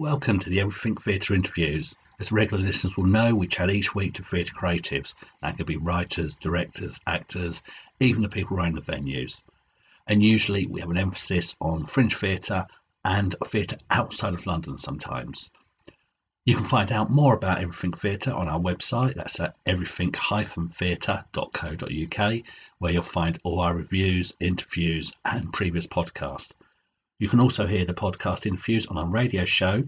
[0.00, 1.94] Welcome to the Everything Theatre interviews.
[2.18, 5.12] As regular listeners will know, we chat each week to theatre creatives.
[5.42, 7.62] That could be writers, directors, actors,
[8.00, 9.42] even the people running the venues.
[10.06, 12.66] And usually we have an emphasis on fringe theatre
[13.04, 15.50] and theatre outside of London sometimes.
[16.46, 19.16] You can find out more about Everything Theatre on our website.
[19.16, 22.42] That's at everything-theatre.co.uk,
[22.78, 26.52] where you'll find all our reviews, interviews, and previous podcasts.
[27.20, 29.84] You can also hear the podcast interviews on our radio show.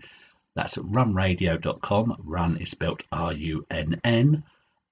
[0.54, 2.16] That's at runradio.com.
[2.22, 4.44] Run is spelled R-U-N-N.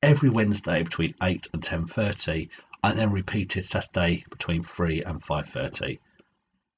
[0.02, 2.48] Every Wednesday between 8 and 10.30
[2.82, 5.98] and then repeated Saturday between 3 and 5.30.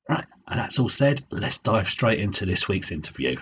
[0.09, 1.25] Right, and that's all said.
[1.31, 3.37] Let's dive straight into this week's interview.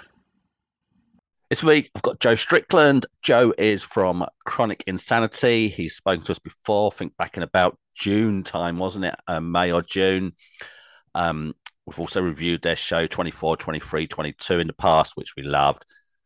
[1.49, 3.07] This week, I've got Joe Strickland.
[3.23, 5.71] Joe is from Chronic Insanity.
[5.71, 9.15] He's spoken to us before, I think back in about June time, wasn't it?
[9.27, 10.35] Uh, May or June.
[11.15, 11.55] Um,
[11.87, 15.85] We've also reviewed their show 24, 23, 22 in the past, which we loved.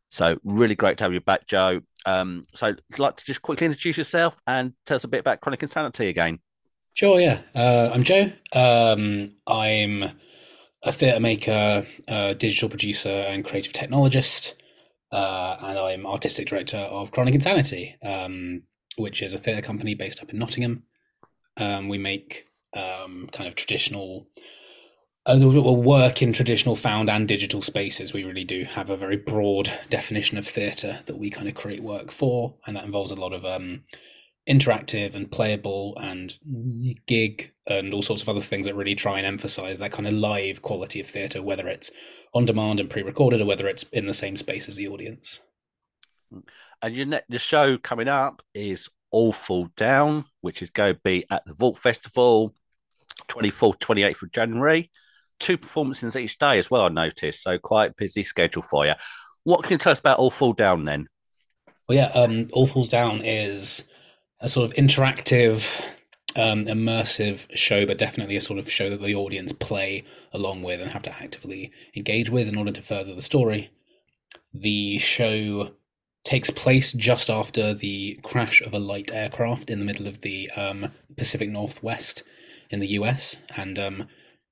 [0.09, 1.81] So really great to have you back, Joe.
[2.07, 5.41] Um, so I'd like to just quickly introduce yourself and tell us a bit about
[5.41, 6.39] Chronic Insanity again.
[6.93, 7.41] Sure, yeah.
[7.55, 8.31] Uh, I'm Joe.
[8.53, 10.05] Um, I'm
[10.85, 14.55] a theatre maker, a digital producer, and creative technologist.
[15.11, 18.63] Uh, and I'm artistic director of Chronic Insanity, um,
[18.97, 20.85] which is a theatre company based up in Nottingham.
[21.57, 24.29] Um, we make um, kind of traditional
[25.27, 28.13] work in traditional found and digital spaces.
[28.13, 31.83] We really do have a very broad definition of theatre that we kind of create
[31.83, 33.85] work for, and that involves a lot of um,
[34.49, 36.35] interactive and playable and
[37.07, 40.13] gig and all sorts of other things that really try and emphasize that kind of
[40.13, 41.91] live quality of theatre, whether it's
[42.35, 45.41] on demand and pre-recorded or whether it's in the same space as the audience.
[46.83, 51.25] And your the show coming up is All Fall Down, which is going to be
[51.31, 52.55] at the Vault Festival,
[53.29, 54.91] 24th, 28th of January
[55.45, 56.87] two performances each day as well.
[56.87, 58.95] I noticed, so quite busy schedule for you.
[59.45, 61.07] What can you tell us about All Fall Down then?
[61.87, 63.85] Well, yeah, um, All Falls Down is
[64.41, 65.85] a sort of interactive,
[66.35, 70.81] um, immersive show, but definitely a sort of show that the audience play along with
[70.81, 73.71] and have to actively engage with in order to further the story.
[74.55, 75.73] The show
[76.25, 80.51] takes place just after the crash of a light aircraft in the middle of the
[80.53, 82.23] um, Pacific Northwest
[82.71, 84.09] in the US, and um,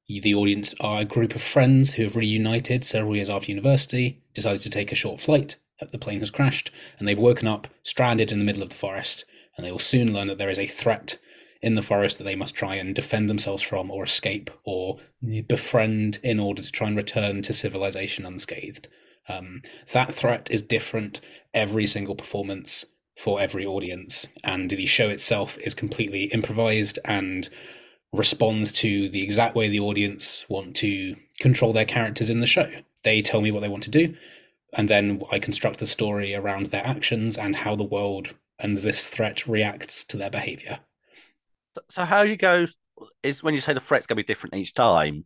[0.08, 4.60] the audience are a group of friends who have reunited several years after university, decided
[4.62, 5.56] to take a short flight.
[5.90, 9.24] The plane has crashed, and they've woken up stranded in the middle of the forest.
[9.56, 11.18] And they will soon learn that there is a threat
[11.60, 14.98] in the forest that they must try and defend themselves from, or escape, or
[15.46, 18.88] befriend in order to try and return to civilization unscathed.
[19.28, 21.20] Um, that threat is different
[21.54, 22.84] every single performance
[23.16, 27.48] for every audience, and the show itself is completely improvised and
[28.12, 32.70] responds to the exact way the audience want to control their characters in the show.
[33.04, 34.14] They tell me what they want to do,
[34.74, 39.06] and then I construct the story around their actions and how the world and this
[39.06, 40.80] threat reacts to their behavior.
[41.90, 42.66] So, how you go
[43.22, 45.24] is when you say the threat's going to be different each time.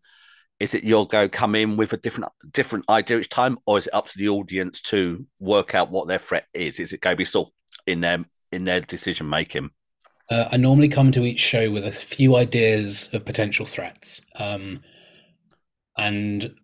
[0.58, 3.86] Is it you'll go come in with a different different idea each time, or is
[3.86, 6.80] it up to the audience to work out what their threat is?
[6.80, 7.52] Is it going to be sort of
[7.86, 9.70] in their in their decision making?
[10.30, 14.22] Uh, I normally come to each show with a few ideas of potential threats.
[14.36, 14.82] Um,
[15.96, 16.54] and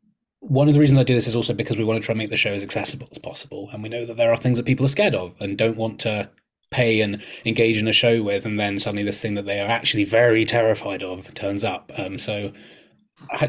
[0.40, 2.18] one of the reasons I do this is also because we want to try and
[2.18, 3.70] make the show as accessible as possible.
[3.72, 6.00] And we know that there are things that people are scared of and don't want
[6.00, 6.28] to
[6.70, 8.44] pay and engage in a show with.
[8.44, 11.92] And then suddenly this thing that they are actually very terrified of turns up.
[11.96, 12.52] Um, so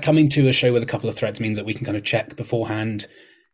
[0.02, 2.04] coming to a show with a couple of threats means that we can kind of
[2.04, 3.08] check beforehand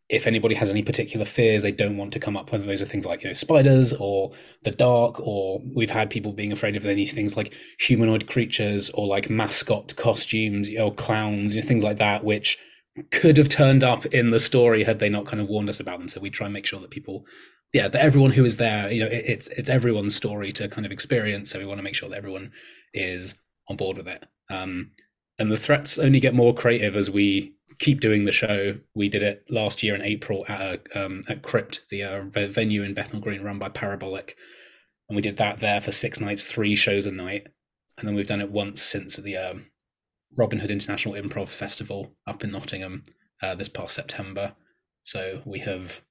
[0.09, 2.85] if anybody has any particular fears they don't want to come up, whether those are
[2.85, 4.31] things like you know spiders or
[4.63, 9.07] the dark, or we've had people being afraid of any things like humanoid creatures or
[9.07, 12.57] like mascot costumes, know, clowns, you know, things like that, which
[13.11, 15.99] could have turned up in the story had they not kind of warned us about
[15.99, 16.07] them.
[16.07, 17.25] So we try and make sure that people,
[17.71, 20.87] yeah, that everyone who is there, you know, it, it's it's everyone's story to kind
[20.87, 21.51] of experience.
[21.51, 22.51] So we want to make sure that everyone
[22.93, 23.35] is
[23.69, 24.25] on board with it.
[24.49, 24.91] Um,
[25.37, 28.77] and the threats only get more creative as we keep doing the show.
[28.93, 32.83] We did it last year in April at a, um, at Crypt, the uh, venue
[32.83, 34.35] in Bethnal Green run by Parabolic,
[35.07, 37.47] and we did that there for six nights, three shows a night,
[37.97, 39.67] and then we've done it once since the um,
[40.37, 43.03] Robin Hood International Improv Festival up in Nottingham
[43.41, 44.55] uh, this past September.
[45.03, 46.03] So we have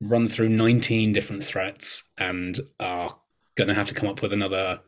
[0.00, 3.16] run through 19 different threats and are
[3.56, 4.80] going to have to come up with another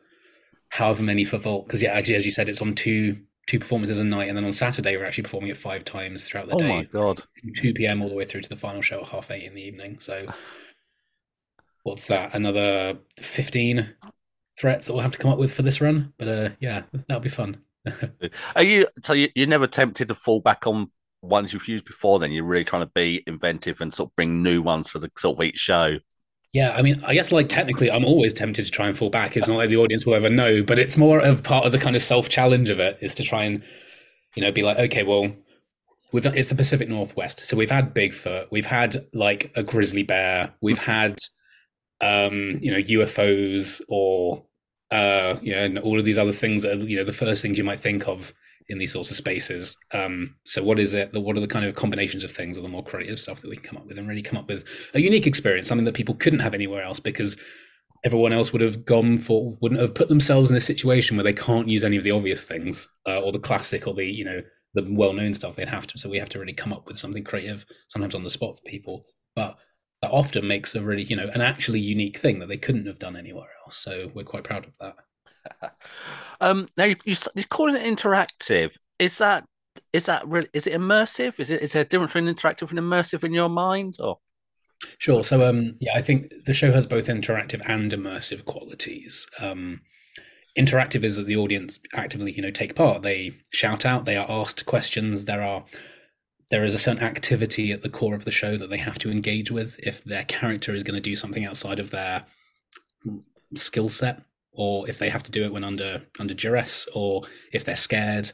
[0.69, 3.17] however many for Vault because yeah, actually, as you said, it's on two
[3.49, 6.47] two performances a night, and then on Saturday we're actually performing it five times throughout
[6.47, 6.71] the oh day.
[6.71, 7.23] Oh my god!
[7.41, 8.01] From two p.m.
[8.01, 9.97] all the way through to the final show at half eight in the evening.
[9.99, 10.27] So,
[11.83, 12.35] what's that?
[12.35, 13.95] Another fifteen
[14.59, 16.13] threats that we'll have to come up with for this run.
[16.19, 17.61] But uh, yeah, that'll be fun.
[18.55, 20.91] Are you so you, you're never tempted to fall back on
[21.23, 22.19] ones you've used before.
[22.19, 25.11] Then you're really trying to be inventive and sort of bring new ones for the
[25.17, 25.97] sort of each show.
[26.53, 29.37] Yeah, I mean, I guess like technically, I'm always tempted to try and fall back.
[29.37, 31.77] It's not like the audience will ever know, but it's more of part of the
[31.77, 33.63] kind of self challenge of it is to try and,
[34.35, 35.31] you know, be like, okay, well,
[36.11, 40.53] we've it's the Pacific Northwest, so we've had Bigfoot, we've had like a grizzly bear,
[40.61, 41.19] we've had,
[42.01, 44.43] um, you know, UFOs or,
[44.89, 47.43] uh, you know, and all of these other things that are, you know, the first
[47.43, 48.33] things you might think of
[48.69, 49.77] in these sorts of spaces.
[49.93, 51.11] Um, so what is it?
[51.13, 53.55] What are the kind of combinations of things or the more creative stuff that we
[53.55, 56.15] can come up with and really come up with a unique experience, something that people
[56.15, 57.35] couldn't have anywhere else because
[58.03, 61.33] everyone else would have gone for wouldn't have put themselves in a situation where they
[61.33, 64.41] can't use any of the obvious things uh, or the classic or the you know
[64.73, 67.23] the well-known stuff they'd have to so we have to really come up with something
[67.23, 69.05] creative sometimes on the spot for people
[69.35, 69.57] but
[70.01, 72.99] that often makes a really you know an actually unique thing that they couldn't have
[72.99, 74.95] done anywhere else so we're quite proud of that
[76.41, 78.75] um, now you, you, are calling it interactive.
[78.97, 79.45] Is that
[79.93, 81.39] is that really is it immersive?
[81.39, 83.97] Is it is there a difference between interactive and immersive in your mind?
[83.99, 84.17] Or
[84.97, 85.23] sure.
[85.23, 89.27] So um, yeah, I think the show has both interactive and immersive qualities.
[89.39, 89.81] Um,
[90.57, 93.01] interactive is that the audience actively you know take part.
[93.01, 94.05] They shout out.
[94.05, 95.25] They are asked questions.
[95.25, 95.65] There are
[96.49, 99.11] there is a certain activity at the core of the show that they have to
[99.11, 102.25] engage with if their character is going to do something outside of their
[103.55, 104.21] skill set
[104.53, 108.31] or if they have to do it when under under duress, or if they're scared.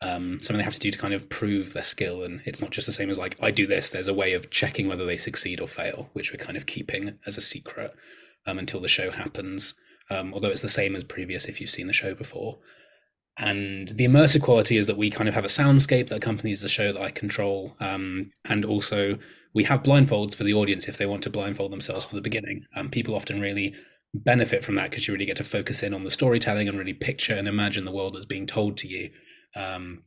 [0.00, 2.72] Um, something they have to do to kind of prove their skill, and it's not
[2.72, 3.90] just the same as like I do this.
[3.90, 7.18] There's a way of checking whether they succeed or fail, which we're kind of keeping
[7.24, 7.94] as a secret
[8.44, 9.74] um, until the show happens.
[10.10, 12.58] Um, although it's the same as previous if you've seen the show before.
[13.38, 16.68] And the immersive quality is that we kind of have a soundscape that accompanies the
[16.68, 19.18] show that I control, um, and also
[19.54, 22.66] we have blindfolds for the audience if they want to blindfold themselves for the beginning.
[22.76, 23.74] Um, people often really
[24.14, 26.94] benefit from that because you really get to focus in on the storytelling and really
[26.94, 29.10] picture and imagine the world that's being told to you.
[29.56, 30.04] Um,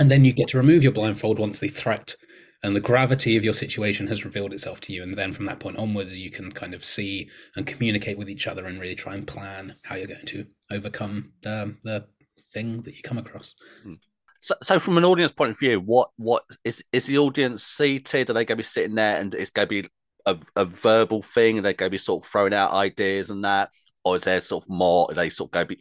[0.00, 2.14] and then you get to remove your blindfold once the threat
[2.62, 5.02] and the gravity of your situation has revealed itself to you.
[5.02, 8.46] And then from that point onwards, you can kind of see and communicate with each
[8.46, 12.06] other and really try and plan how you're going to overcome the, the
[12.52, 13.54] thing that you come across.
[13.82, 13.94] Hmm.
[14.40, 18.30] So, so from an audience point of view, what what is is the audience seated?
[18.30, 19.88] Are they going to be sitting there and it's going to be
[20.26, 23.44] a, a verbal thing and they're going to be sort of throwing out ideas and
[23.44, 23.70] that?
[24.04, 25.80] Or is there sort of more, they sort of go be,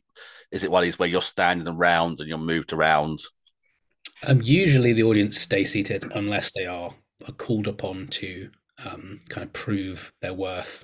[0.52, 3.20] is it one of these where you're standing around and you're moved around?
[4.26, 6.92] Um, usually the audience stay seated unless they are,
[7.28, 8.50] are called upon to
[8.84, 10.84] um, kind of prove their worth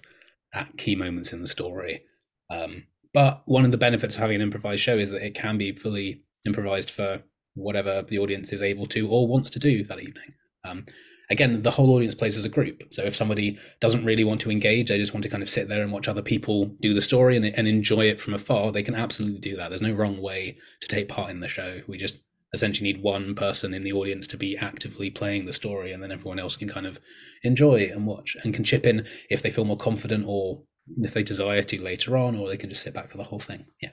[0.53, 2.03] at key moments in the story.
[2.49, 5.57] Um, but one of the benefits of having an improvised show is that it can
[5.57, 7.23] be fully improvised for
[7.55, 10.33] whatever the audience is able to or wants to do that evening.
[10.63, 10.85] Um,
[11.29, 12.83] again, the whole audience plays as a group.
[12.91, 15.69] So if somebody doesn't really want to engage, they just want to kind of sit
[15.69, 18.83] there and watch other people do the story and, and enjoy it from afar, they
[18.83, 19.69] can absolutely do that.
[19.69, 21.81] There's no wrong way to take part in the show.
[21.87, 22.15] We just
[22.53, 26.11] essentially need one person in the audience to be actively playing the story, and then
[26.11, 26.99] everyone else can kind of
[27.43, 30.61] enjoy and watch and can chip in if they feel more confident or
[31.01, 33.39] if they desire to later on, or they can just sit back for the whole
[33.39, 33.65] thing.
[33.81, 33.91] Yeah.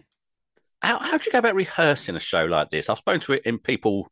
[0.83, 2.89] How, how do you go about rehearsing a show like this?
[2.89, 4.11] I've spoken to it in people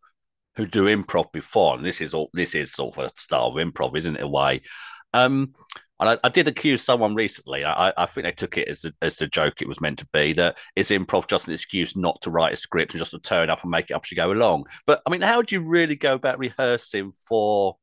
[0.59, 3.55] who do improv before, and this is all this is sort of a style of
[3.55, 4.23] improv, isn't it?
[4.23, 4.61] A way.
[5.15, 5.55] Um,
[6.01, 7.65] and I, I, did accuse someone recently.
[7.65, 10.09] I, I think they took it as the, as the joke it was meant to
[10.13, 10.33] be.
[10.33, 13.51] That is improv just an excuse not to write a script and just to turn
[13.51, 14.65] up and make it up as you go along.
[14.85, 17.77] But I mean, how do you really go about rehearsing for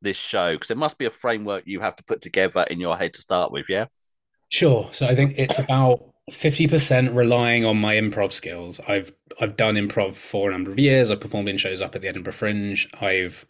[0.00, 0.52] this show?
[0.52, 3.22] Because there must be a framework you have to put together in your head to
[3.22, 3.66] start with.
[3.68, 3.86] Yeah.
[4.48, 4.88] Sure.
[4.92, 8.80] So I think it's about 50% relying on my improv skills.
[8.88, 11.10] I've I've done improv for a number of years.
[11.10, 12.88] I've performed in shows up at the Edinburgh Fringe.
[13.00, 13.46] I've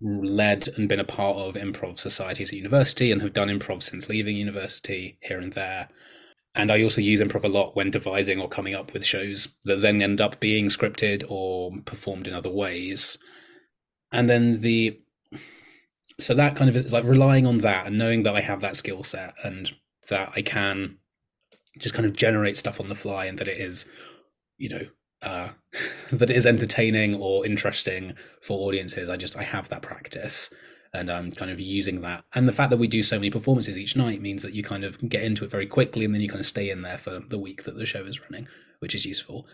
[0.00, 4.08] led and been a part of improv societies at university and have done improv since
[4.08, 5.88] leaving university here and there.
[6.54, 9.80] And I also use improv a lot when devising or coming up with shows that
[9.80, 13.16] then end up being scripted or performed in other ways.
[14.10, 14.98] And then the
[16.20, 18.76] so that kind of is like relying on that and knowing that I have that
[18.76, 19.70] skill set and
[20.08, 20.98] that I can
[21.78, 23.88] just kind of generate stuff on the fly and that it is,
[24.58, 24.86] you know,
[25.22, 25.50] uh,
[26.12, 29.08] that it is entertaining or interesting for audiences.
[29.08, 30.50] I just I have that practice
[30.94, 32.24] and I'm kind of using that.
[32.34, 34.84] And the fact that we do so many performances each night means that you kind
[34.84, 37.18] of get into it very quickly and then you kind of stay in there for
[37.18, 38.46] the week that the show is running,
[38.80, 39.46] which is useful.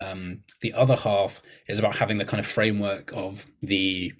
[0.00, 4.12] Um, the other half is about having the kind of framework of the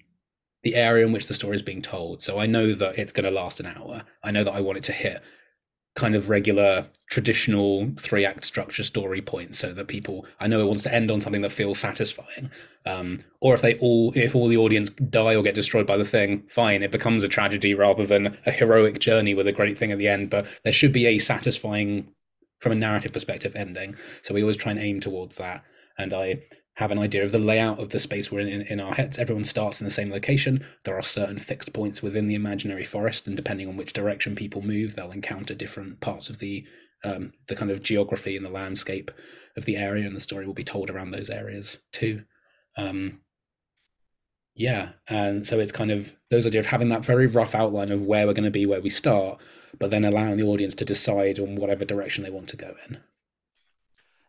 [0.63, 2.21] the area in which the story is being told.
[2.21, 4.03] So I know that it's going to last an hour.
[4.23, 5.19] I know that I want it to hit
[5.95, 10.67] kind of regular traditional three act structure story points so that people i know it
[10.67, 12.49] wants to end on something that feels satisfying.
[12.83, 16.05] Um, or if they all if all the audience die or get destroyed by the
[16.05, 19.91] thing fine it becomes a tragedy rather than a heroic journey with a great thing
[19.91, 22.07] at the end but there should be a satisfying
[22.61, 23.95] from a narrative perspective ending.
[24.21, 25.65] So we always try and aim towards that.
[25.97, 26.41] And i
[26.75, 29.17] have an idea of the layout of the space we're in, in our heads.
[29.17, 30.65] Everyone starts in the same location.
[30.85, 34.61] There are certain fixed points within the imaginary forest, and depending on which direction people
[34.61, 36.65] move, they'll encounter different parts of the
[37.03, 39.09] um, the kind of geography and the landscape
[39.57, 42.23] of the area, and the story will be told around those areas too.
[42.77, 43.21] Um,
[44.55, 48.01] yeah, and so it's kind of those idea of having that very rough outline of
[48.01, 49.39] where we're going to be, where we start,
[49.79, 52.99] but then allowing the audience to decide on whatever direction they want to go in.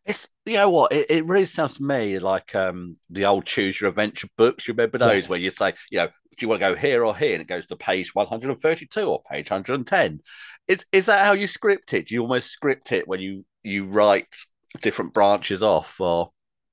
[0.05, 3.81] It's you know what it, it really sounds to me like um, the old choose
[3.81, 4.67] your adventure books.
[4.67, 5.29] You remember those Yes.
[5.29, 7.47] where you say, you know, do you want to go here or here, and it
[7.47, 10.21] goes to page one hundred and thirty-two or page one hundred and ten.
[10.67, 12.09] Is is that how you script it?
[12.09, 14.35] Do you almost script it when you you write
[14.81, 16.33] different branches off, or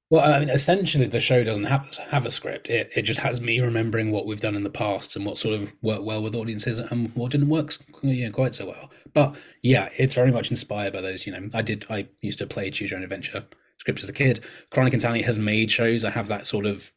[0.09, 2.69] Well, I mean, essentially, the show doesn't have have a script.
[2.69, 5.53] It it just has me remembering what we've done in the past and what sort
[5.53, 8.89] of worked well with audiences and what didn't work know, quite so well.
[9.13, 11.27] But yeah, it's very much inspired by those.
[11.27, 11.85] You know, I did.
[11.91, 13.45] I used to play Choose Your Own Adventure
[13.77, 14.43] script as a kid.
[14.71, 16.03] Chronic Insanity has made shows.
[16.03, 16.91] I have that sort of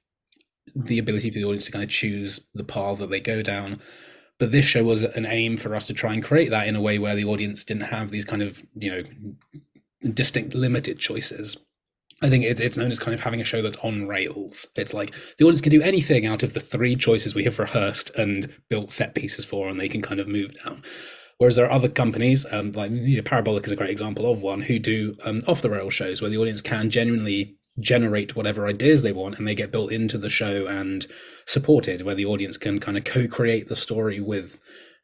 [0.74, 3.80] the ability for the audience to kind of choose the path that they go down.
[4.38, 6.80] But this show was an aim for us to try and create that in a
[6.80, 9.02] way where the audience didn't have these kind of you know
[10.14, 11.58] distinct limited choices.
[12.22, 14.66] I think it's it's known as kind of having a show that's on rails.
[14.76, 18.10] It's like the audience can do anything out of the three choices we have rehearsed
[18.10, 20.82] and built set pieces for, and they can kind of move down.
[21.38, 24.42] Whereas there are other companies, um, like you know, Parabolic is a great example of
[24.42, 28.68] one, who do um, off the rail shows where the audience can genuinely generate whatever
[28.68, 31.08] ideas they want, and they get built into the show and
[31.46, 34.60] supported, where the audience can kind of co-create the story with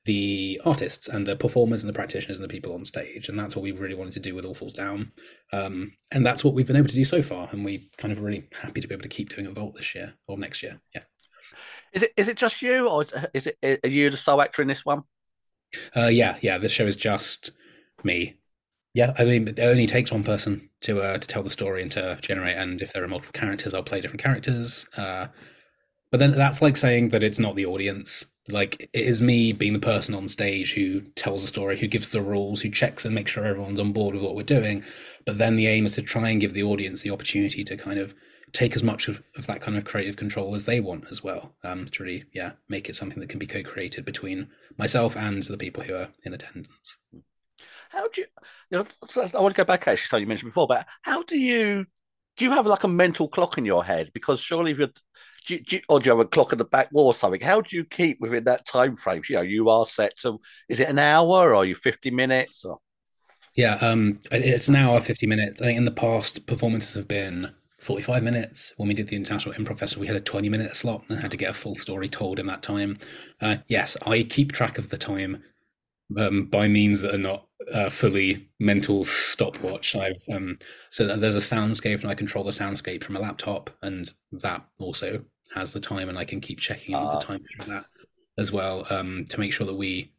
[0.09, 3.29] the artists and the performers and the practitioners and the people on stage.
[3.29, 5.13] And that's what we really wanted to do with All Falls Down.
[5.53, 7.47] Um, and that's what we've been able to do so far.
[7.53, 9.95] And we kind of really happy to be able to keep doing a Vault this
[9.95, 10.81] year or next year.
[10.95, 11.03] Yeah.
[11.93, 14.63] is it is it just you, or is, is it are you the sole actor
[14.63, 15.03] in this one?
[15.95, 16.39] Uh, yeah.
[16.41, 16.57] Yeah.
[16.57, 17.51] This show is just
[18.03, 18.39] me.
[18.95, 19.13] Yeah.
[19.19, 22.17] I mean, it only takes one person to uh, to tell the story and to
[22.23, 22.57] generate.
[22.57, 24.87] And if there are multiple characters, I'll play different characters.
[24.97, 25.27] Uh,
[26.11, 28.25] but then that's like saying that it's not the audience.
[28.51, 32.11] Like it is me being the person on stage who tells the story, who gives
[32.11, 34.85] the rules, who checks and makes sure everyone's on board with what we're doing.
[35.27, 37.99] But then the aim is to try and give the audience the opportunity to kind
[37.99, 38.15] of
[38.53, 41.55] take as much of, of that kind of creative control as they want as well.
[41.63, 45.59] Um, to really, yeah, make it something that can be co-created between myself and the
[45.59, 46.97] people who are in attendance.
[47.91, 48.27] How do you,
[48.71, 48.87] you know,
[49.17, 51.87] I want to go back actually, to something you mentioned before, but how do you
[52.37, 54.11] do you have like a mental clock in your head?
[54.15, 54.93] Because surely if you're
[55.47, 57.41] do you, do or do you have a clock at the back wall or something?
[57.41, 59.23] How do you keep within that time frame?
[59.29, 62.65] You know, you are set to is it an hour or are you 50 minutes
[62.65, 62.79] or
[63.55, 65.61] Yeah, um, it's an hour, 50 minutes.
[65.61, 68.73] I think in the past, performances have been 45 minutes.
[68.77, 71.31] When we did the International Improv Festival, we had a 20 minute slot and had
[71.33, 72.99] to get a full story told in that time.
[73.41, 75.43] Uh, yes, I keep track of the time
[76.19, 79.97] um, by means that are not uh, fully mental stopwatch.
[79.97, 80.59] I've um,
[80.91, 85.25] so there's a soundscape and I control the soundscape from a laptop, and that also
[85.55, 87.19] has the time, and I can keep checking in with Ah.
[87.19, 87.85] the time through that
[88.39, 90.13] as well um, to make sure that we,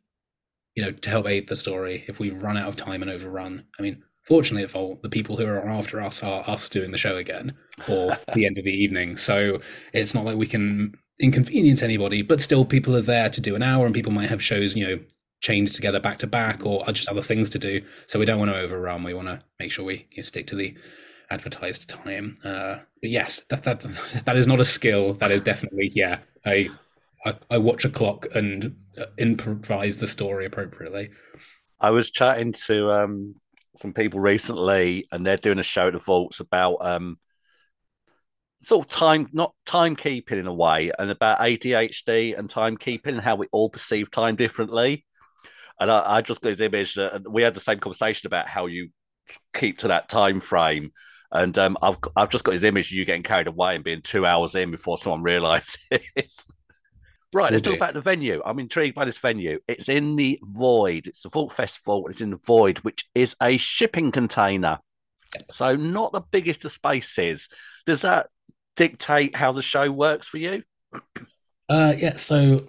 [0.75, 2.03] you know, to help aid the story.
[2.07, 5.37] If we run out of time and overrun, I mean, fortunately at Vault, the people
[5.37, 7.55] who are after us are us doing the show again
[7.87, 9.15] or the end of the evening.
[9.17, 9.59] So
[9.93, 13.63] it's not like we can inconvenience anybody, but still people are there to do an
[13.63, 14.99] hour and people might have shows, you know,
[15.41, 17.81] chained together back to back or just other things to do.
[18.07, 19.03] So we don't want to overrun.
[19.03, 20.75] We want to make sure we stick to the
[21.29, 22.35] advertised time.
[22.43, 23.81] Uh, but yes, that, that
[24.25, 25.13] that is not a skill.
[25.13, 26.19] That is definitely yeah.
[26.45, 26.69] I
[27.25, 31.09] I, I watch a clock and uh, improvise the story appropriately.
[31.79, 33.35] I was chatting to um,
[33.77, 37.17] some people recently, and they're doing a show at the Vaults about um,
[38.61, 43.35] sort of time, not timekeeping in a way, and about ADHD and timekeeping and how
[43.35, 45.05] we all perceive time differently.
[45.79, 48.47] And I, I just got this image that and we had the same conversation about
[48.47, 48.89] how you
[49.53, 50.91] keep to that time frame.
[51.31, 54.01] And um, I've I've just got his image of you getting carried away and being
[54.01, 55.77] two hours in before someone realizes.
[57.31, 58.41] Right, let's talk about the venue.
[58.43, 59.59] I'm intrigued by this venue.
[59.67, 61.05] It's in the Void.
[61.05, 62.07] It's the Vault Festival.
[62.07, 64.79] It's in the Void, which is a shipping container.
[65.51, 67.49] So not the biggest of spaces.
[67.85, 68.29] Does that
[68.75, 70.63] dictate how the show works for you?
[71.67, 72.65] Uh, yeah, so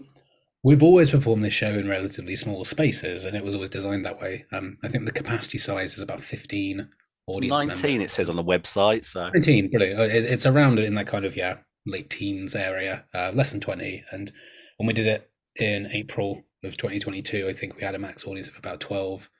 [0.62, 4.20] we've always performed this show in relatively small spaces, and it was always designed that
[4.20, 4.46] way.
[4.52, 6.88] Um, I think the capacity size is about 15
[7.26, 8.10] audience 19, members.
[8.10, 9.04] it says on the website.
[9.04, 10.00] So 19, brilliant.
[10.00, 14.04] It, it's around in that kind of, yeah, late teens area, uh, less than 20.
[14.10, 14.32] And
[14.76, 18.48] when we did it in April of 2022, I think we had a max audience
[18.48, 19.30] of about 12.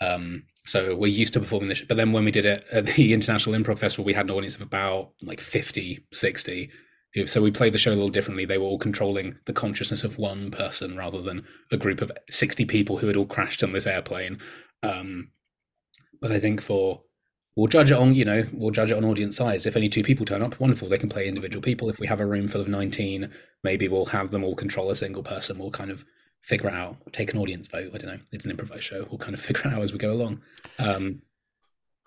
[0.00, 3.12] Um, so we're used to performing this, but then when we did it at the
[3.12, 6.70] International Improv Festival, we had an audience of about like 50, 60.
[7.26, 8.46] So we played the show a little differently.
[8.46, 12.64] They were all controlling the consciousness of one person rather than a group of 60
[12.64, 14.38] people who had all crashed on this airplane.
[14.82, 15.30] Um,
[16.20, 17.02] but I think for
[17.54, 19.66] we'll judge it on you know we'll judge it on audience size.
[19.66, 20.88] If only two people turn up wonderful.
[20.88, 21.90] They can play individual people.
[21.90, 23.30] If we have a room full of 19
[23.62, 25.58] maybe we'll have them all control a single person.
[25.58, 26.06] We'll kind of
[26.40, 26.96] figure it out.
[27.12, 27.90] Take an audience vote.
[27.94, 28.20] I don't know.
[28.32, 29.06] It's an improvised show.
[29.10, 30.40] We'll kind of figure it out as we go along.
[30.78, 31.20] Um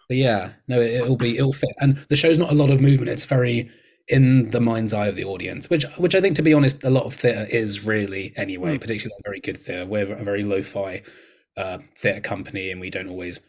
[0.07, 1.75] but yeah no it, will be it'll fit.
[1.79, 3.09] And the show's not a lot of movement.
[3.11, 3.69] It's very
[4.07, 6.89] in the mind's eye of the audience which which i think to be honest a
[6.89, 8.81] lot of theatre is really anyway mm.
[8.81, 11.01] particularly very good theatre we're a very lo-fi
[11.57, 13.39] uh, theatre company and we don't always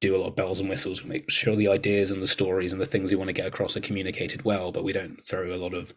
[0.00, 1.02] do a lot of bells and whistles.
[1.02, 3.46] We make sure the ideas and the stories and the things we want to get
[3.46, 5.94] across are communicated well, but we don't throw a lot of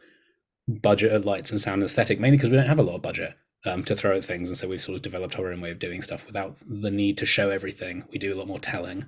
[0.67, 3.35] budget at lights and sound aesthetic, mainly because we don't have a lot of budget
[3.65, 4.47] um, to throw at things.
[4.47, 7.17] And so we've sort of developed our own way of doing stuff without the need
[7.17, 8.05] to show everything.
[8.11, 9.05] We do a lot more telling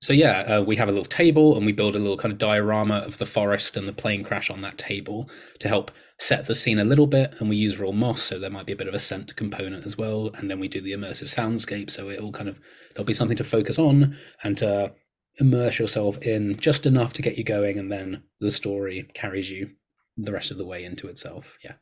[0.00, 2.38] so yeah, uh, we have a little table and we build a little kind of
[2.38, 5.28] diorama of the forest and the plane crash on that table
[5.58, 7.34] to help set the scene a little bit.
[7.38, 9.84] And we use raw moss, so there might be a bit of a scent component
[9.84, 10.30] as well.
[10.34, 12.58] And then we do the immersive soundscape, so it'll kind of
[12.94, 14.94] there'll be something to focus on and to
[15.38, 19.70] immerse yourself in just enough to get you going, and then the story carries you
[20.16, 21.58] the rest of the way into itself.
[21.62, 21.74] Yeah.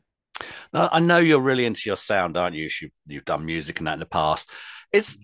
[0.73, 2.69] Now, I know you're really into your sound, aren't you?
[2.81, 4.49] You've, you've done music and that in the past.
[4.91, 5.17] Is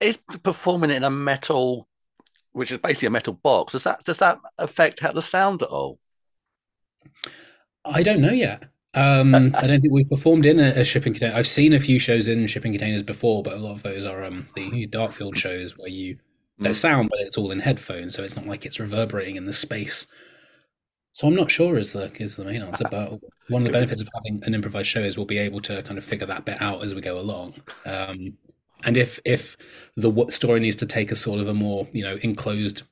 [0.00, 1.86] is performing in a metal
[2.52, 3.72] which is basically a metal box.
[3.72, 5.98] Does that does that affect how the sound at all?
[7.84, 8.64] I don't know yet.
[8.94, 11.34] Um, I don't think we've performed in a, a, shipping container.
[11.34, 14.24] I've seen a few shows in shipping containers before, but a lot of those are
[14.24, 16.18] um, the Darkfield shows where you
[16.58, 16.80] there's mm.
[16.80, 20.06] sound, but it's all in headphones, so it's not like it's reverberating in the space.
[21.12, 24.00] So I'm not sure is the is the main answer, but one of the benefits
[24.00, 26.60] of having an improvised show is we'll be able to kind of figure that bit
[26.60, 27.54] out as we go along.
[27.86, 28.36] Um,
[28.84, 29.56] and if if
[29.96, 32.82] the story needs to take a sort of a more you know enclosed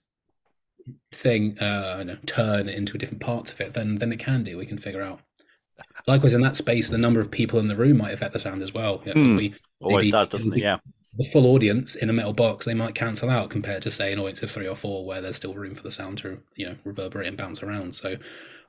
[1.13, 4.57] thing uh know, turn into different parts of it then then it can do.
[4.57, 5.21] We can figure out.
[6.07, 8.63] Likewise in that space the number of people in the room might affect the sound
[8.63, 8.99] as well.
[9.01, 9.55] Mm.
[9.81, 10.61] always does doesn't it?
[10.61, 10.79] yeah.
[11.17, 14.19] the full audience in a metal box they might cancel out compared to say an
[14.19, 16.77] audience of three or four where there's still room for the sound to you know
[16.85, 17.95] reverberate and bounce around.
[17.95, 18.17] So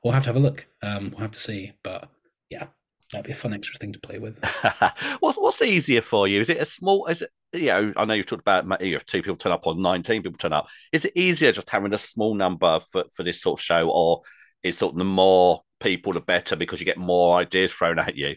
[0.02, 0.66] we'll have to have a look.
[0.82, 1.72] Um we'll have to see.
[1.82, 2.08] But
[2.48, 2.68] yeah
[3.12, 4.38] That'd be a fun extra thing to play with.
[5.20, 6.40] what's what's easier for you?
[6.40, 7.06] Is it a small?
[7.06, 7.92] Is it you know?
[7.96, 10.52] I know you've talked about you have two people turn up or nineteen people turn
[10.52, 10.68] up.
[10.92, 14.22] Is it easier just having a small number for for this sort of show, or
[14.62, 18.16] is sort of the more people the better because you get more ideas thrown at
[18.16, 18.36] you?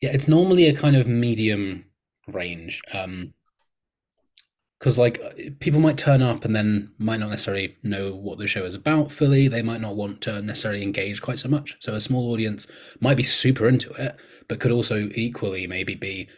[0.00, 1.86] Yeah, it's normally a kind of medium
[2.28, 2.80] range.
[2.92, 3.32] Um,
[4.86, 8.64] because like people might turn up and then might not necessarily know what the show
[8.64, 9.48] is about fully.
[9.48, 11.74] They might not want to necessarily engage quite so much.
[11.80, 12.68] So a small audience
[13.00, 14.14] might be super into it
[14.46, 16.28] but could also equally maybe be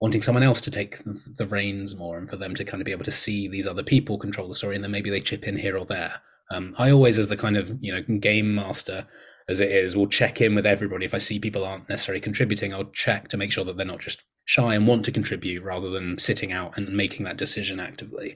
[0.00, 2.92] wanting someone else to take the reins more and for them to kind of be
[2.92, 5.58] able to see these other people control the story and then maybe they chip in
[5.58, 6.22] here or there.
[6.50, 9.06] Um, i always as the kind of you know game master
[9.50, 11.04] as it is will check in with everybody.
[11.04, 14.00] If i see people aren't necessarily contributing i'll check to make sure that they're not
[14.00, 18.34] just shy and want to contribute rather than sitting out and making that decision actively.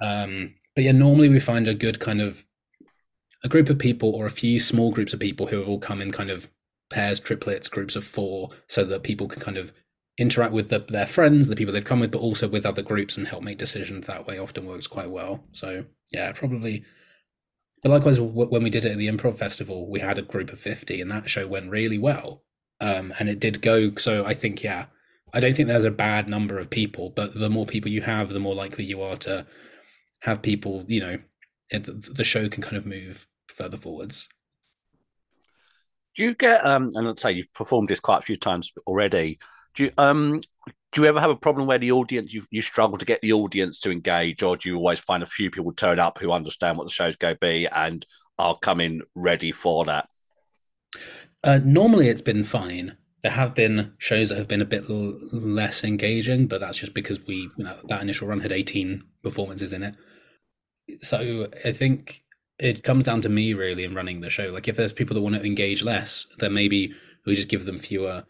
[0.00, 2.44] Um, but yeah, normally we find a good kind of
[3.44, 6.02] a group of people or a few small groups of people who have all come
[6.02, 6.50] in kind of
[6.90, 9.72] pairs, triplets, groups of four, so that people can kind of
[10.18, 13.16] interact with the, their friends, the people they've come with, but also with other groups
[13.16, 15.44] and help make decisions that way often works quite well.
[15.52, 16.84] So yeah, probably.
[17.84, 20.58] But likewise, when we did it at the Improv Festival, we had a group of
[20.58, 22.42] 50 and that show went really well.
[22.80, 23.94] Um, and it did go.
[23.94, 24.86] So I think, yeah,
[25.32, 28.30] I don't think there's a bad number of people, but the more people you have,
[28.30, 29.46] the more likely you are to
[30.22, 31.18] have people, you know,
[31.70, 34.28] the show can kind of move further forwards.
[36.16, 39.38] Do you get um and let's say you've performed this quite a few times already.
[39.74, 40.40] Do you um
[40.92, 43.32] do you ever have a problem where the audience you you struggle to get the
[43.32, 46.76] audience to engage, or do you always find a few people turn up who understand
[46.76, 48.04] what the show's going to be and
[48.38, 50.08] are coming ready for that?
[51.44, 52.96] Uh, normally, it's been fine.
[53.22, 56.94] There have been shows that have been a bit l- less engaging, but that's just
[56.94, 59.94] because we you know, that initial run had 18 performances in it.
[61.02, 62.22] So I think
[62.58, 64.46] it comes down to me really in running the show.
[64.46, 66.94] Like if there's people that want to engage less, then maybe
[67.26, 68.24] we just give them fewer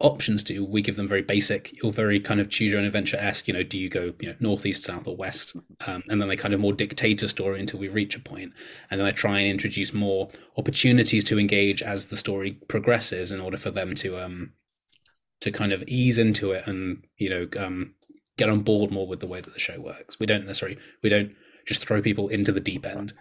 [0.00, 0.64] options to.
[0.64, 3.48] We give them very basic, you're very kind of choose your own adventure esque.
[3.48, 5.56] You know, do you go you know northeast, south, or west?
[5.86, 8.52] Um, and then they kind of more dictate a story until we reach a point,
[8.90, 13.40] and then I try and introduce more opportunities to engage as the story progresses, in
[13.40, 14.52] order for them to um
[15.40, 17.94] to kind of ease into it and you know um
[18.36, 20.18] get on board more with the way that the show works.
[20.18, 21.32] We don't necessarily we don't
[21.66, 23.14] just throw people into the deep end.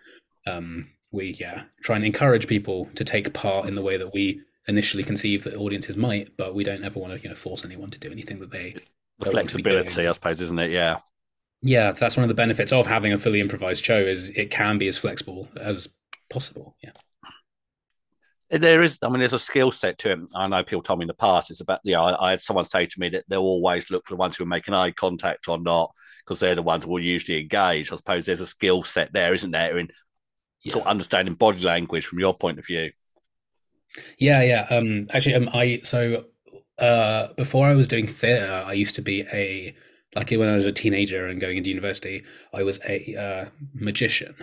[0.45, 4.41] Um, we yeah try and encourage people to take part in the way that we
[4.67, 7.89] initially conceive that audiences might, but we don't ever want to you know force anyone
[7.91, 8.75] to do anything that they
[9.19, 10.71] the flexibility, I suppose, isn't it?
[10.71, 10.99] Yeah.
[11.61, 14.77] Yeah, that's one of the benefits of having a fully improvised show is it can
[14.77, 15.87] be as flexible as
[16.29, 16.75] possible.
[16.83, 16.91] Yeah.
[18.51, 20.19] There is, I mean, there's a skill set to it.
[20.35, 21.49] I know people told me in the past.
[21.49, 24.05] It's about, you know, I, I had someone say to me that they'll always look
[24.05, 25.91] for the ones who are making eye contact or not,
[26.23, 27.91] because they're the ones who will usually engage.
[27.91, 29.89] I suppose there's a skill set there, isn't there, in
[30.61, 30.73] yeah.
[30.73, 32.91] sort of understanding body language from your point of view.
[34.17, 34.67] Yeah, yeah.
[34.69, 36.25] Um, actually, um, I so
[36.79, 39.75] uh, before I was doing theatre, I used to be a
[40.15, 44.35] like when I was a teenager and going into university, I was a uh, magician.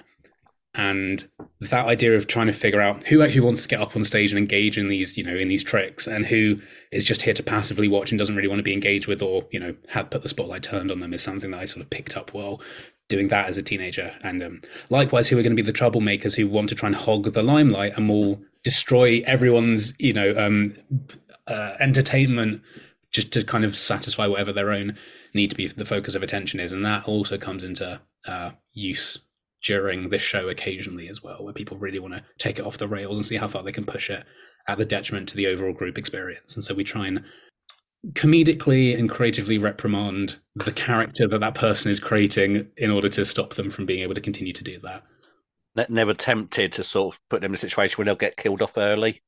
[0.74, 1.26] And
[1.60, 4.32] that idea of trying to figure out who actually wants to get up on stage
[4.32, 6.60] and engage in these, you know, in these tricks, and who
[6.90, 9.46] is just here to passively watch and doesn't really want to be engaged with, or
[9.50, 11.90] you know, had put the spotlight turned on them, is something that I sort of
[11.90, 12.60] picked up while
[13.08, 14.14] doing that as a teenager.
[14.22, 16.96] And um, likewise, who are going to be the troublemakers who want to try and
[16.96, 20.74] hog the limelight and will destroy everyone's, you know, um,
[21.46, 22.62] uh, entertainment
[23.10, 24.96] just to kind of satisfy whatever their own
[25.34, 29.18] need to be the focus of attention is, and that also comes into uh, use
[29.62, 32.88] during this show occasionally as well, where people really want to take it off the
[32.88, 34.24] rails and see how far they can push it
[34.68, 36.54] at the detriment to the overall group experience.
[36.54, 37.24] And so we try and
[38.10, 43.54] comedically and creatively reprimand the character that that person is creating in order to stop
[43.54, 45.04] them from being able to continue to do that.
[45.88, 48.76] Never tempted to sort of put them in a situation where they'll get killed off
[48.76, 49.22] early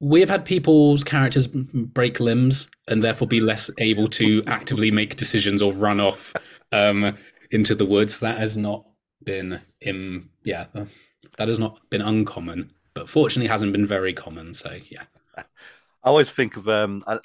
[0.00, 5.16] we have had people's characters break limbs and therefore be less able to actively make
[5.16, 6.34] decisions or run off
[6.72, 7.16] um,
[7.50, 8.18] into the woods.
[8.18, 8.84] That has not
[9.24, 10.66] been in yeah,
[11.38, 14.52] that has not been uncommon, but fortunately hasn't been very common.
[14.54, 15.04] So yeah.
[15.38, 17.18] I always think of um, I,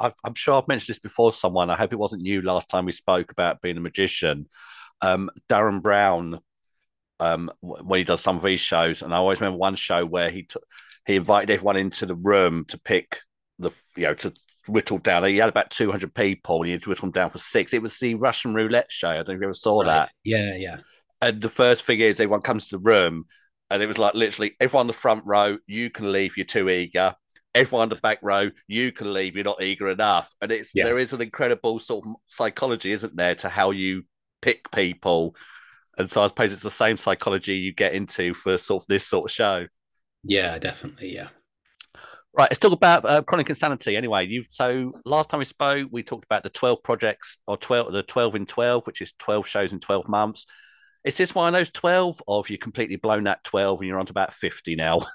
[0.00, 1.30] I, am sure I've mentioned this before.
[1.30, 4.48] Someone, I hope it wasn't you last time we spoke about being a magician.
[5.00, 6.40] Um, Derren Brown,
[7.20, 10.30] um, when he does some of these shows, and I always remember one show where
[10.30, 10.64] he took
[11.06, 13.20] he invited everyone into the room to pick
[13.58, 14.32] the you know to
[14.68, 15.24] whittle down.
[15.24, 17.72] He had about two hundred people, and he had to whittle them down for six.
[17.72, 19.10] It was the Russian roulette show.
[19.10, 19.86] I don't know if you ever saw right.
[19.86, 20.10] that.
[20.24, 20.78] Yeah, yeah.
[21.22, 23.26] And the first thing is everyone comes to the room,
[23.70, 25.58] and it was like literally everyone on the front row.
[25.66, 26.36] You can leave.
[26.36, 27.14] You're too eager.
[27.54, 29.34] Everyone on the back row, you can leave.
[29.34, 30.34] You're not eager enough.
[30.42, 30.84] And it's yeah.
[30.84, 34.02] there is an incredible sort of psychology, isn't there, to how you
[34.42, 35.34] pick people.
[35.96, 39.06] And so I suppose it's the same psychology you get into for sort of this
[39.06, 39.66] sort of show.
[40.22, 41.14] Yeah, definitely.
[41.14, 41.28] Yeah.
[42.36, 43.96] Right, let's talk about uh, chronic insanity.
[43.96, 47.92] Anyway, you so last time we spoke, we talked about the twelve projects or twelve,
[47.92, 50.44] the twelve in twelve, which is twelve shows in twelve months.
[51.02, 53.98] Is this one of those twelve, or have you completely blown that twelve and you're
[53.98, 55.00] on to about fifty now?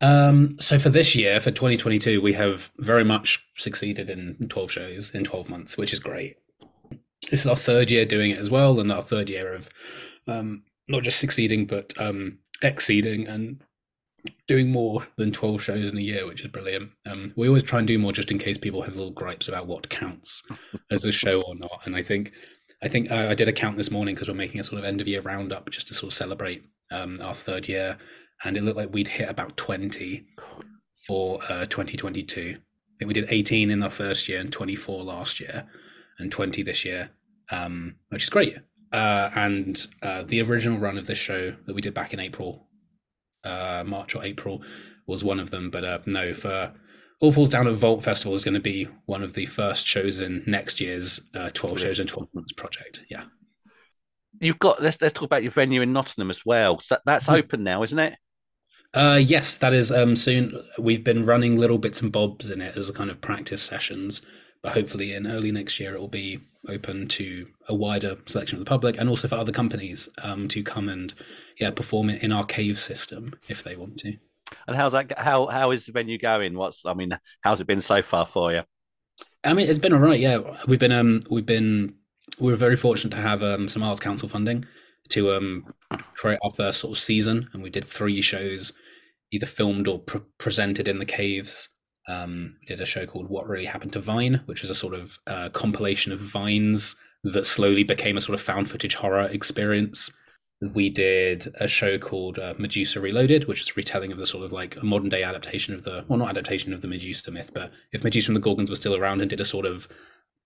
[0.00, 5.10] Um, so for this year, for 2022, we have very much succeeded in 12 shows
[5.12, 6.36] in 12 months, which is great.
[7.30, 9.68] This is our third year doing it as well, and our third year of
[10.26, 13.62] um, not just succeeding but um, exceeding and
[14.46, 16.90] doing more than 12 shows in a year, which is brilliant.
[17.06, 19.66] Um, we always try and do more just in case people have little gripes about
[19.66, 20.42] what counts
[20.90, 21.80] as a show or not.
[21.84, 22.32] And I think
[22.82, 24.84] I think uh, I did a count this morning because we're making a sort of
[24.84, 27.96] end of year roundup just to sort of celebrate um, our third year,
[28.44, 30.26] and it looked like we'd hit about 20
[31.06, 32.56] for uh, 2022.
[32.56, 35.66] I think we did 18 in our first year and 24 last year,
[36.18, 37.10] and 20 this year,
[37.50, 38.56] um, which is great.
[38.92, 42.68] Uh, and uh, the original run of this show that we did back in April
[43.44, 44.62] uh, March or April
[45.06, 45.70] was one of them.
[45.70, 46.72] But uh, no, for
[47.20, 50.20] All Falls Down at Vault Festival is going to be one of the first shows
[50.20, 53.02] in next year's uh, 12 shows in 12 months project.
[53.08, 53.24] Yeah.
[54.40, 56.80] You've got, let's, let's talk about your venue in Nottingham as well.
[56.80, 57.36] So that's mm-hmm.
[57.36, 58.18] open now, isn't it?
[58.92, 60.52] Uh, yes, that is um, soon.
[60.78, 64.22] We've been running little bits and bobs in it as a kind of practice sessions,
[64.64, 68.64] but hopefully in early next year it will be open to a wider selection of
[68.64, 71.12] the public and also for other companies um, to come and
[71.60, 74.16] yeah perform it in our cave system if they want to.
[74.66, 75.18] And how's that?
[75.18, 76.56] How how is the venue going?
[76.56, 78.62] What's I mean, how's it been so far for you?
[79.44, 80.18] I mean, it's been all right.
[80.18, 81.94] Yeah, we've been um we've been
[82.38, 84.64] we're very fortunate to have um some Arts Council funding
[85.10, 85.66] to um
[86.14, 88.72] create our first sort of season, and we did three shows,
[89.30, 91.68] either filmed or pre- presented in the caves.
[92.06, 94.94] Um, we did a show called What Really Happened to Vine, which was a sort
[94.94, 100.10] of uh, compilation of vines that slowly became a sort of found footage horror experience
[100.72, 104.44] we did a show called uh, Medusa Reloaded, which is a retelling of the sort
[104.44, 107.50] of like a modern day adaptation of the, well, not adaptation of the Medusa myth,
[107.52, 109.88] but if Medusa and the Gorgons were still around and did a sort of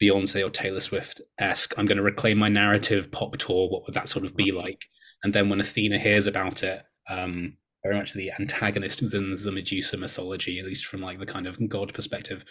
[0.03, 3.69] Beyonce or Taylor Swift esque, I'm going to reclaim my narrative pop tour.
[3.69, 4.87] What would that sort of be like?
[5.23, 9.97] And then when Athena hears about it, um, very much the antagonist within the Medusa
[9.97, 12.45] mythology, at least from like the kind of god perspective,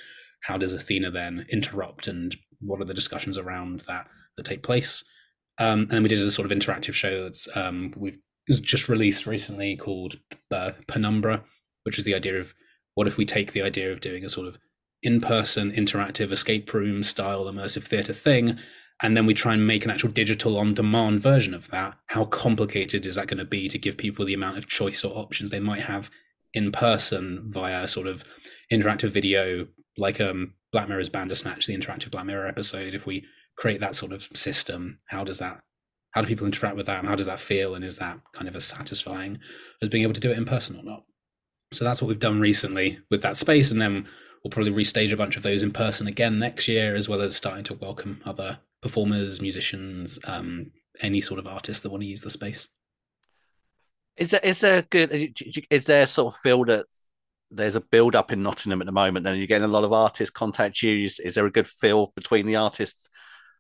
[0.44, 5.04] how does Athena then interrupt and what are the discussions around that that take place?
[5.60, 9.26] Um, and then we did a sort of interactive show that's um, we've just released
[9.26, 10.20] recently called
[10.52, 11.44] uh, Penumbra,
[11.84, 12.54] which is the idea of
[12.94, 14.58] what if we take the idea of doing a sort of
[15.04, 18.58] in-person interactive escape room style immersive theater thing
[19.02, 22.26] and then we try and make an actual digital on demand version of that how
[22.26, 25.50] complicated is that going to be to give people the amount of choice or options
[25.50, 26.10] they might have
[26.54, 28.24] in person via sort of
[28.72, 32.94] interactive video, like um, Black Mirror's Bandersnatch, the interactive Black Mirror episode.
[32.94, 33.26] If we
[33.58, 35.62] create that sort of system, how does that?
[36.12, 37.00] How do people interact with that?
[37.00, 37.76] And how does that feel?
[37.76, 39.40] And is that kind of as satisfying
[39.82, 41.04] as being able to do it in person or not?
[41.74, 44.08] So that's what we've done recently with that space, and then
[44.44, 47.36] we'll probably restage a bunch of those in person again next year, as well as
[47.36, 52.22] starting to welcome other performers, musicians, um, any sort of artists that want to use
[52.22, 52.68] the space.
[54.16, 55.40] Is there is there a good?
[55.70, 56.86] Is there sort of feel that
[57.52, 59.94] there's a build up in Nottingham at the moment, and you're getting a lot of
[59.94, 61.06] artists contact you?
[61.06, 63.08] Is, is there a good feel between the artists,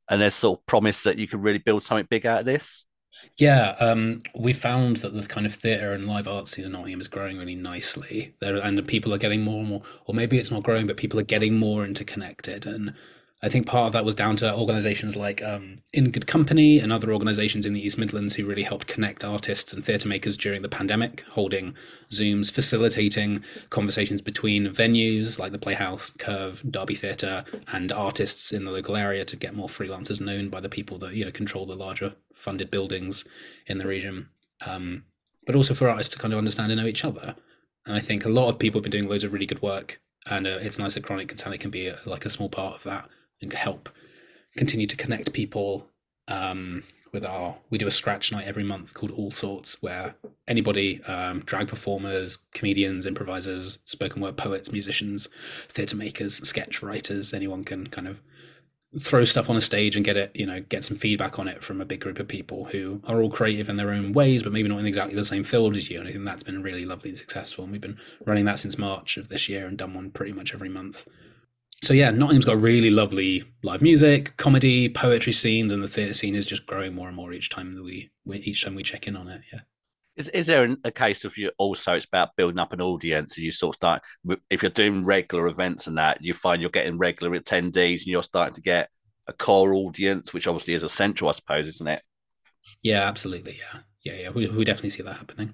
[0.10, 2.86] and there's sort of promise that you could really build something big out of this?
[3.38, 7.02] Yeah, um, we found that the kind of theatre and live art scene in Nottingham
[7.02, 8.36] is growing really nicely.
[8.40, 10.98] There, and the people are getting more and more, or maybe it's not growing, but
[10.98, 12.66] people are getting more interconnected.
[12.66, 12.94] And
[13.44, 16.92] I think part of that was down to organisations like um, In Good Company and
[16.92, 20.64] other organisations in the East Midlands who really helped connect artists and theatre makers during
[20.64, 21.76] the pandemic, holding
[22.10, 28.72] Zooms, facilitating conversations between venues like the Playhouse, Curve, Derby Theatre, and artists in the
[28.72, 31.76] local area to get more freelancers known by the people that you know control the
[31.76, 33.24] larger funded buildings
[33.68, 34.30] in the region.
[34.66, 35.04] Um,
[35.46, 37.36] but also for artists to kind of understand and know each other.
[37.86, 40.02] And I think a lot of people have been doing loads of really good work,
[40.26, 42.84] and uh, it's nice that Chronic Insanity can be a, like a small part of
[42.84, 43.08] that
[43.42, 43.90] and help
[44.56, 45.88] continue to connect people
[46.28, 50.16] um, with our we do a scratch night every month called all sorts where
[50.48, 55.30] anybody um, drag performers comedians improvisers spoken word poets musicians
[55.70, 58.20] theatre makers sketch writers anyone can kind of
[59.00, 61.64] throw stuff on a stage and get it you know get some feedback on it
[61.64, 64.54] from a big group of people who are all creative in their own ways but
[64.54, 66.00] maybe not in exactly the same field as you.
[66.00, 67.64] And i think that's been really lovely and successful.
[67.64, 70.54] And we've been running that since march of this year and done one pretty much
[70.54, 71.06] every month
[71.88, 76.36] so yeah, Nottingham's got really lovely live music, comedy, poetry scenes, and the theatre scene
[76.36, 79.16] is just growing more and more each time that we, each time we check in
[79.16, 79.40] on it.
[79.54, 79.62] Yeah.
[80.18, 83.46] Is, is there a case of you also it's about building up an audience and
[83.46, 84.02] you sort of start
[84.50, 88.24] if you're doing regular events and that you find you're getting regular attendees and you're
[88.24, 88.90] starting to get
[89.28, 92.02] a core audience which obviously is essential I suppose isn't it
[92.82, 95.54] yeah absolutely yeah yeah yeah we, we definitely see that happening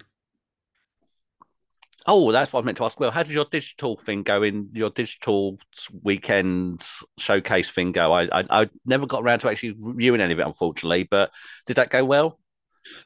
[2.06, 3.00] Oh, that's what I meant to ask.
[3.00, 5.58] Well, how did your digital thing go in your digital
[6.02, 6.86] weekend
[7.18, 8.12] showcase thing go?
[8.12, 11.04] I, I, I never got around to actually reviewing any of it, unfortunately.
[11.04, 11.32] But
[11.66, 12.39] did that go well?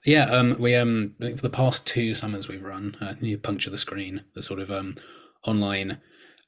[0.04, 3.78] Yeah, um, we um, for the past two summers we've run, uh, you puncture the
[3.78, 4.96] screen, the sort of um,
[5.46, 6.00] online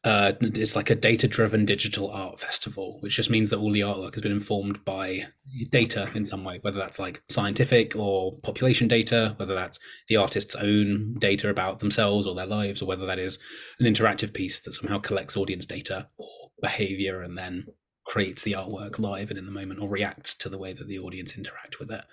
[0.05, 3.81] uh, it's like a data driven digital art festival, which just means that all the
[3.81, 5.27] artwork has been informed by
[5.71, 10.55] data in some way, whether that's like scientific or population data, whether that's the artist's
[10.55, 13.39] own data about themselves or their lives, or whether that is
[13.79, 17.65] an interactive piece that somehow collects audience data or behavior and then
[18.05, 20.97] creates the artwork live and in the moment or reacts to the way that the
[20.99, 22.05] audience interact with it.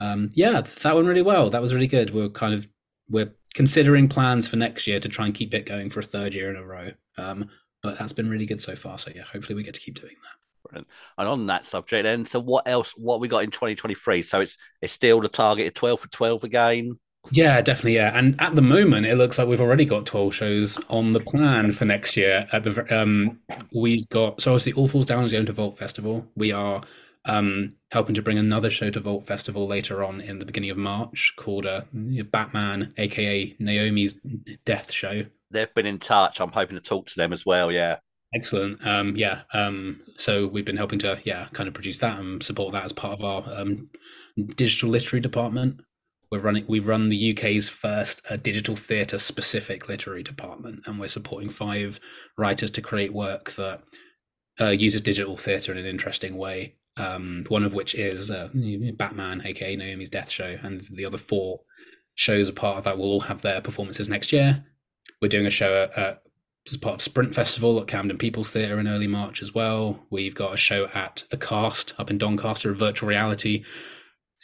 [0.00, 1.50] Um, yeah, that went really well.
[1.50, 2.12] That was really good.
[2.12, 2.68] We're kind of
[3.10, 6.34] we're considering plans for next year to try and keep it going for a third
[6.34, 6.90] year in a row.
[7.16, 7.48] Um,
[7.82, 8.98] but that's been really good so far.
[8.98, 10.38] So yeah, hopefully we get to keep doing that.
[11.16, 12.92] And on that subject, then, so what else?
[12.96, 14.22] What we got in 2023?
[14.22, 16.98] So it's it's still the target of 12 for 12 again.
[17.30, 17.96] Yeah, definitely.
[17.96, 21.20] Yeah, and at the moment, it looks like we've already got 12 shows on the
[21.20, 22.46] plan for next year.
[22.52, 23.40] At the um,
[23.72, 26.26] we've got so obviously All Falls Down is going to Vault Festival.
[26.36, 26.82] We are
[27.24, 30.76] um, helping to bring another show to Vault Festival later on in the beginning of
[30.76, 31.82] March called uh,
[32.30, 34.18] Batman, aka Naomi's
[34.64, 35.24] Death Show.
[35.50, 36.40] They've been in touch.
[36.40, 37.72] I'm hoping to talk to them as well.
[37.72, 37.98] Yeah.
[38.34, 38.86] Excellent.
[38.86, 39.42] Um, yeah.
[39.54, 42.92] Um, so we've been helping to, yeah, kind of produce that and support that as
[42.92, 43.88] part of our um,
[44.54, 45.80] digital literary department.
[46.30, 46.66] We're running.
[46.68, 51.98] We run the UK's first uh, digital theatre specific literary department, and we're supporting five
[52.36, 53.80] writers to create work that
[54.60, 58.48] uh, uses digital theatre in an interesting way um, one of which is uh,
[58.96, 61.60] Batman, aka Naomi's Death Show, and the other four
[62.14, 64.64] shows are part of that will all have their performances next year.
[65.22, 66.22] We're doing a show at,
[66.66, 70.06] as part of Sprint Festival at Camden People's Theatre in early March as well.
[70.10, 73.64] We've got a show at the Cast up in Doncaster, a virtual reality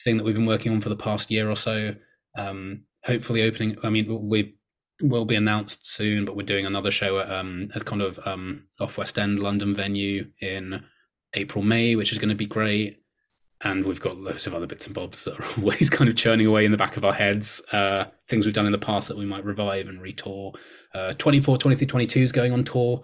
[0.03, 1.95] thing that we've been working on for the past year or so.
[2.37, 3.77] Um, hopefully, opening.
[3.83, 4.57] I mean, we
[5.03, 8.67] will be announced soon, but we're doing another show at um, a kind of um,
[8.81, 10.85] off West End London venue in
[11.35, 13.01] April, May, which is going to be great.
[13.63, 16.47] And we've got loads of other bits and bobs that are always kind of churning
[16.47, 17.63] away in the back of our heads.
[17.73, 20.53] Uh, things we've done in the past that we might revive and retour.
[20.95, 23.03] Uh, 24, 23, 22 is going on tour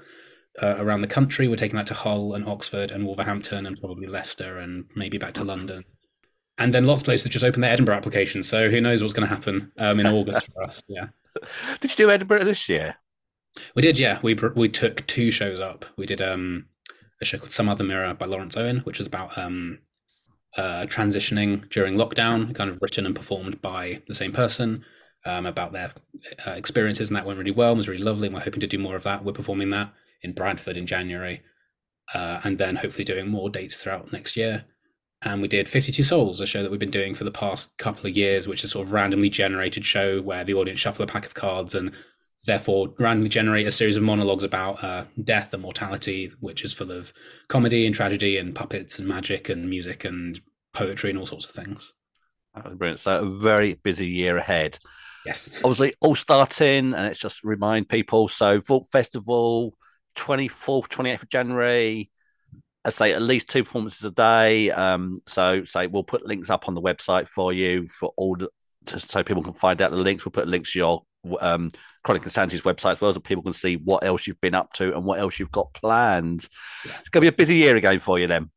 [0.63, 1.49] uh, around the country.
[1.49, 5.35] We're taking that to Hull and Oxford and Wolverhampton and probably Leicester and maybe back
[5.35, 5.85] to London.
[6.59, 8.47] And then lots of places just open their Edinburgh applications.
[8.47, 10.83] So who knows what's going to happen um, in August for us?
[10.89, 11.07] Yeah.
[11.81, 12.97] Did you do Edinburgh this year?
[13.75, 14.21] We did, yeah.
[14.23, 15.85] We we took two shows up.
[15.97, 16.67] We did um
[17.21, 19.79] a show called Some Other Mirror by Lawrence Owen, which was about um,
[20.57, 24.85] uh, transitioning during lockdown, kind of written and performed by the same person.
[25.27, 25.93] um, about their
[26.47, 27.73] uh, experiences, and that went really well.
[27.73, 28.27] It was really lovely.
[28.27, 29.25] And we're hoping to do more of that.
[29.25, 31.43] We're performing that in Bradford in January,
[32.15, 34.65] uh, and then hopefully doing more dates throughout next year.
[35.23, 38.09] And we did 52 Souls, a show that we've been doing for the past couple
[38.09, 41.27] of years, which is sort of randomly generated show where the audience shuffle a pack
[41.27, 41.93] of cards and
[42.47, 46.91] therefore randomly generate a series of monologues about uh, death and mortality, which is full
[46.91, 47.13] of
[47.49, 50.41] comedy and tragedy and puppets and magic and music and
[50.73, 51.93] poetry and all sorts of things.
[52.77, 53.01] Brilliant.
[53.01, 54.79] So a very busy year ahead.
[55.25, 55.51] Yes.
[55.65, 58.29] Obviously, all starting, and it's just remind people.
[58.29, 59.75] So, Vault Festival,
[60.17, 62.11] 24th, 28th of January.
[62.85, 64.71] I say at least two performances a day.
[64.71, 68.49] Um, so, say we'll put links up on the website for you for all the,
[68.87, 70.25] so people can find out the links.
[70.25, 71.03] We'll put links to your
[71.41, 71.71] um,
[72.03, 74.95] Chronic Insanity's website as well, so people can see what else you've been up to
[74.95, 76.49] and what else you've got planned.
[76.87, 76.93] Yeah.
[77.01, 78.51] It's going to be a busy year again for you then.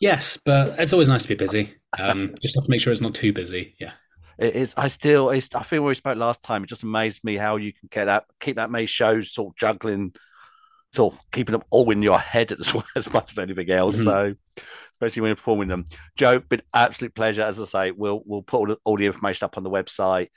[0.00, 1.74] Yes, but it's always nice to be busy.
[1.98, 3.76] Um, just have to make sure it's not too busy.
[3.78, 3.92] Yeah.
[4.38, 4.72] It is.
[4.76, 5.28] I still.
[5.28, 6.64] It's, I feel we spoke last time.
[6.64, 9.56] It just amazed me how you can get that, keep that many shows, sort of
[9.56, 10.14] juggling,
[10.94, 13.96] sort of keeping them all in your head as, as much as anything else.
[13.96, 14.04] Mm-hmm.
[14.04, 14.34] So,
[14.94, 15.84] especially when you're performing them,
[16.16, 17.42] Joe, been absolute pleasure.
[17.42, 20.28] As I say, we'll we'll put all the, all the information up on the website.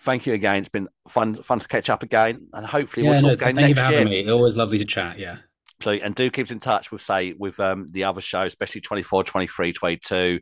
[0.00, 0.56] Thank you again.
[0.56, 3.54] It's been fun fun to catch up again, and hopefully yeah, we'll no, talk again
[3.54, 4.24] thank next you for having year.
[4.24, 4.30] me.
[4.30, 5.18] Always lovely to chat.
[5.18, 5.38] Yeah.
[5.82, 9.24] So and do keep in touch with say with um the other show, especially 24,
[9.24, 10.40] 23, 22.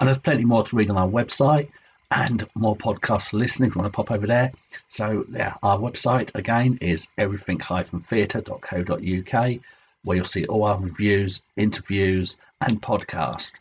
[0.00, 1.68] And there's plenty more to read on our website
[2.10, 4.50] and more podcasts to listen if you want to pop over there.
[4.88, 9.60] So, yeah, our website again is everything-theatre.co.uk,
[10.02, 13.52] where you'll see all our reviews, interviews, and podcasts.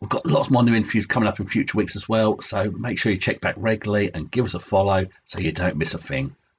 [0.00, 2.98] We've got lots more new interviews coming up in future weeks as well, so make
[2.98, 5.98] sure you check back regularly and give us a follow so you don't miss a
[5.98, 6.36] thing.